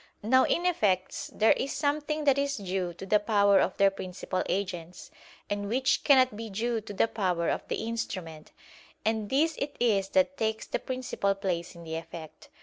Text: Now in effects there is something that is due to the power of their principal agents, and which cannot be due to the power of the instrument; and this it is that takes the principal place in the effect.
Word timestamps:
Now 0.23 0.45
in 0.45 0.65
effects 0.65 1.29
there 1.31 1.51
is 1.51 1.71
something 1.73 2.23
that 2.23 2.39
is 2.39 2.57
due 2.57 2.91
to 2.95 3.05
the 3.05 3.19
power 3.19 3.59
of 3.59 3.77
their 3.77 3.91
principal 3.91 4.41
agents, 4.49 5.11
and 5.47 5.69
which 5.69 6.03
cannot 6.03 6.35
be 6.35 6.49
due 6.49 6.81
to 6.81 6.91
the 6.91 7.07
power 7.07 7.49
of 7.51 7.67
the 7.67 7.85
instrument; 7.85 8.51
and 9.05 9.29
this 9.29 9.55
it 9.59 9.75
is 9.79 10.09
that 10.17 10.37
takes 10.37 10.65
the 10.65 10.79
principal 10.79 11.35
place 11.35 11.75
in 11.75 11.83
the 11.83 11.97
effect. 11.97 12.49